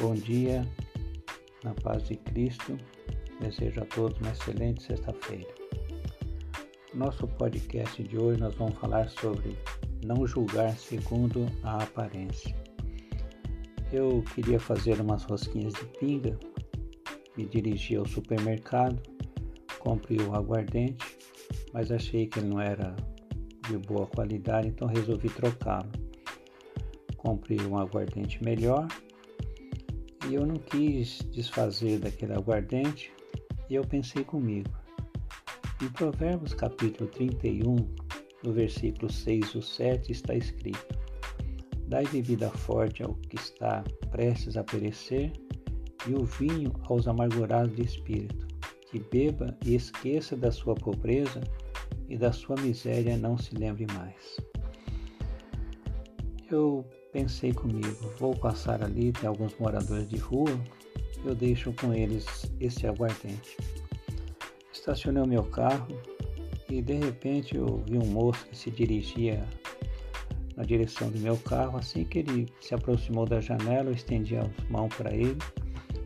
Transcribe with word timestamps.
Bom 0.00 0.12
dia, 0.12 0.68
na 1.62 1.72
paz 1.72 2.08
de 2.08 2.16
Cristo. 2.16 2.76
Desejo 3.40 3.80
a 3.80 3.84
todos 3.84 4.18
uma 4.20 4.32
excelente 4.32 4.82
sexta-feira. 4.82 5.46
Nosso 6.92 7.28
podcast 7.28 8.02
de 8.02 8.18
hoje 8.18 8.40
nós 8.40 8.56
vamos 8.56 8.74
falar 8.74 9.08
sobre 9.08 9.56
não 10.04 10.26
julgar 10.26 10.76
segundo 10.76 11.46
a 11.62 11.80
aparência. 11.84 12.56
Eu 13.92 14.24
queria 14.34 14.58
fazer 14.58 15.00
umas 15.00 15.22
rosquinhas 15.22 15.72
de 15.74 15.84
pinga, 16.00 16.36
me 17.36 17.46
dirigi 17.46 17.94
ao 17.94 18.04
supermercado, 18.04 19.00
comprei 19.78 20.18
o 20.22 20.34
aguardente, 20.34 21.06
mas 21.72 21.92
achei 21.92 22.26
que 22.26 22.40
ele 22.40 22.48
não 22.48 22.60
era 22.60 22.96
de 23.68 23.78
boa 23.78 24.08
qualidade, 24.08 24.66
então 24.66 24.88
resolvi 24.88 25.28
trocá-lo. 25.28 25.92
Comprei 27.16 27.60
um 27.60 27.78
aguardente 27.78 28.42
melhor 28.44 28.88
e 30.28 30.34
eu 30.34 30.46
não 30.46 30.56
quis 30.56 31.18
desfazer 31.30 31.98
daquele 31.98 32.32
aguardente 32.32 33.12
e 33.68 33.74
eu 33.74 33.84
pensei 33.84 34.24
comigo. 34.24 34.70
Em 35.82 35.88
Provérbios 35.88 36.54
capítulo 36.54 37.10
31, 37.10 37.76
no 38.42 38.52
versículo 38.52 39.10
6 39.10 39.54
ou 39.54 39.62
7 39.62 40.12
está 40.12 40.34
escrito: 40.34 40.98
Dai 41.88 42.06
bebida 42.06 42.50
forte 42.50 43.02
ao 43.02 43.14
que 43.14 43.36
está 43.36 43.84
prestes 44.10 44.56
a 44.56 44.64
perecer 44.64 45.32
e 46.06 46.14
o 46.14 46.24
vinho 46.24 46.72
aos 46.88 47.08
amargurados 47.08 47.74
de 47.74 47.82
espírito, 47.82 48.46
que 48.90 49.00
beba 49.00 49.56
e 49.64 49.74
esqueça 49.74 50.36
da 50.36 50.50
sua 50.50 50.74
pobreza 50.74 51.40
e 52.08 52.16
da 52.16 52.32
sua 52.32 52.56
miséria 52.56 53.16
não 53.16 53.36
se 53.36 53.54
lembre 53.54 53.86
mais. 53.94 54.36
Eu 56.50 56.84
pensei 57.14 57.52
comigo, 57.52 58.12
vou 58.18 58.34
passar 58.34 58.82
ali, 58.82 59.12
tem 59.12 59.28
alguns 59.28 59.56
moradores 59.60 60.08
de 60.08 60.16
rua, 60.16 60.50
eu 61.24 61.32
deixo 61.32 61.72
com 61.74 61.94
eles 61.94 62.26
esse 62.60 62.88
aguardente. 62.88 63.56
Estacionei 64.72 65.22
o 65.22 65.26
meu 65.26 65.44
carro 65.44 65.86
e 66.68 66.82
de 66.82 66.94
repente 66.94 67.56
eu 67.56 67.84
vi 67.86 67.96
um 67.96 68.06
moço 68.06 68.44
que 68.46 68.58
se 68.58 68.68
dirigia 68.68 69.46
na 70.56 70.64
direção 70.64 71.08
do 71.08 71.18
meu 71.20 71.36
carro. 71.36 71.78
Assim 71.78 72.04
que 72.04 72.18
ele 72.18 72.48
se 72.60 72.74
aproximou 72.74 73.26
da 73.26 73.40
janela, 73.40 73.90
eu 73.90 73.94
estendi 73.94 74.36
as 74.36 74.50
mãos 74.68 74.92
para 74.96 75.14
ele, 75.14 75.38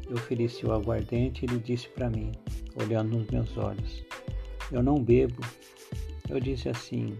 eu 0.07 0.15
ofereci 0.15 0.67
o 0.67 0.73
aguardente 0.73 1.47
e 1.47 1.49
ele 1.51 1.59
disse 1.59 1.89
para 1.89 2.11
mim, 2.11 2.33
olhando 2.83 3.17
nos 3.17 3.31
meus 3.31 3.57
olhos: 3.57 4.05
Eu 4.71 4.83
não 4.83 5.03
bebo, 5.03 5.41
eu 6.29 6.39
disse 6.39 6.69
assim: 6.69 7.19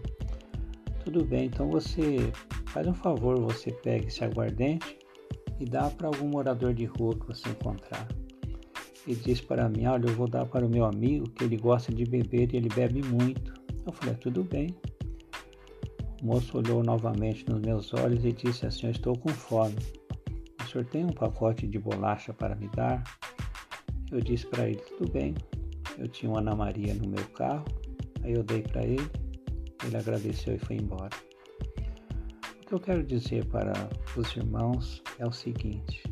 tudo 1.03 1.25
bem, 1.25 1.45
então 1.47 1.67
você 1.71 2.31
faz 2.69 2.87
um 2.87 2.93
favor, 2.93 3.39
você 3.39 3.71
pega 3.71 4.07
esse 4.07 4.23
aguardente 4.23 4.97
e 5.59 5.65
dá 5.65 5.89
para 5.89 6.07
algum 6.07 6.27
morador 6.27 6.73
de 6.73 6.85
rua 6.85 7.17
que 7.17 7.27
você 7.27 7.49
encontrar. 7.49 8.07
E 9.05 9.15
disse 9.15 9.43
para 9.43 9.67
mim: 9.67 9.85
Olha, 9.85 10.07
eu 10.07 10.15
vou 10.15 10.27
dar 10.27 10.45
para 10.45 10.65
o 10.65 10.69
meu 10.69 10.85
amigo 10.85 11.29
que 11.31 11.43
ele 11.43 11.57
gosta 11.57 11.93
de 11.93 12.05
beber 12.05 12.53
e 12.53 12.57
ele 12.57 12.69
bebe 12.69 13.01
muito. 13.03 13.53
Eu 13.85 13.91
falei: 13.91 14.15
Tudo 14.15 14.43
bem. 14.43 14.75
O 16.21 16.25
moço 16.25 16.57
olhou 16.57 16.83
novamente 16.83 17.45
nos 17.49 17.61
meus 17.61 17.93
olhos 17.93 18.23
e 18.23 18.31
disse 18.31 18.65
assim: 18.65 18.87
Eu 18.87 18.91
estou 18.91 19.17
com 19.17 19.29
fome. 19.29 19.75
O 20.63 20.67
senhor 20.67 20.85
tem 20.85 21.05
um 21.05 21.13
pacote 21.13 21.67
de 21.67 21.79
bolacha 21.79 22.33
para 22.33 22.55
me 22.55 22.67
dar? 22.69 23.03
Eu 24.11 24.21
disse 24.21 24.45
para 24.45 24.69
ele: 24.69 24.81
Tudo 24.97 25.11
bem. 25.11 25.33
Eu 25.97 26.07
tinha 26.07 26.31
uma 26.31 26.39
Ana 26.39 26.55
Maria 26.55 26.93
no 26.93 27.09
meu 27.09 27.25
carro 27.29 27.65
Aí 28.23 28.33
eu 28.33 28.43
dei 28.43 28.61
para 28.61 28.83
ele, 28.83 29.09
ele 29.85 29.97
agradeceu 29.97 30.55
e 30.55 30.59
foi 30.59 30.75
embora. 30.75 31.09
Que 32.69 32.75
eu 32.75 32.79
quero 32.79 33.03
dizer 33.03 33.45
para 33.45 33.73
os 34.15 34.35
irmãos 34.37 35.01
é 35.17 35.25
o 35.25 35.31
seguinte: 35.31 36.03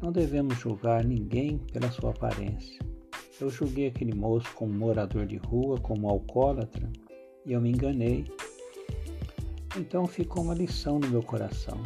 não 0.00 0.12
devemos 0.12 0.56
julgar 0.56 1.02
ninguém 1.02 1.58
pela 1.58 1.90
sua 1.90 2.10
aparência. 2.10 2.78
Eu 3.40 3.50
julguei 3.50 3.88
aquele 3.88 4.14
moço 4.14 4.46
como 4.54 4.72
morador 4.72 5.26
de 5.26 5.38
rua, 5.38 5.76
como 5.80 6.08
alcoólatra, 6.08 6.88
e 7.44 7.52
eu 7.52 7.60
me 7.60 7.72
enganei. 7.72 8.32
Então 9.76 10.06
ficou 10.06 10.44
uma 10.44 10.54
lição 10.54 11.00
no 11.00 11.08
meu 11.08 11.22
coração. 11.22 11.82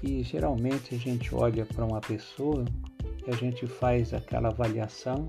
Que 0.00 0.22
geralmente 0.22 0.94
a 0.94 0.98
gente 0.98 1.34
olha 1.34 1.66
para 1.66 1.84
uma 1.84 2.00
pessoa 2.00 2.64
e 3.26 3.30
a 3.30 3.36
gente 3.36 3.66
faz 3.66 4.14
aquela 4.14 4.48
avaliação 4.48 5.28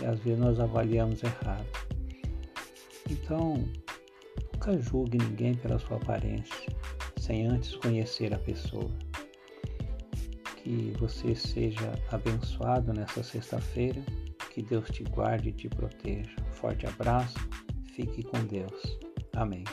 e 0.00 0.06
às 0.06 0.20
vezes 0.20 0.38
nós 0.38 0.60
avaliamos 0.60 1.20
errado. 1.24 1.66
Então, 3.10 3.64
nunca 4.64 4.80
julgue 4.80 5.18
ninguém 5.18 5.54
pela 5.54 5.78
sua 5.78 5.98
aparência, 5.98 6.72
sem 7.18 7.46
antes 7.46 7.76
conhecer 7.76 8.32
a 8.32 8.38
pessoa. 8.38 8.90
Que 10.56 10.94
você 10.98 11.34
seja 11.34 11.92
abençoado 12.10 12.92
nessa 12.94 13.22
sexta-feira, 13.22 14.02
que 14.50 14.62
Deus 14.62 14.88
te 14.88 15.04
guarde 15.04 15.50
e 15.50 15.52
te 15.52 15.68
proteja. 15.68 16.34
Forte 16.52 16.86
abraço, 16.86 17.36
fique 17.94 18.22
com 18.22 18.42
Deus. 18.46 18.98
Amém. 19.34 19.64